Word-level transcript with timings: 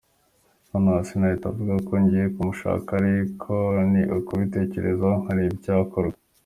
Nonaha 0.69 1.01
sinahita 1.07 1.47
mvuga 1.53 1.75
ko 1.87 1.93
ngiye 2.03 2.25
kumushaka 2.35 2.89
ariko 3.01 3.53
ni 3.91 4.01
ukubitekerezaho 4.17 5.13
nkareba 5.21 5.55
icyakorwa”. 5.57 6.17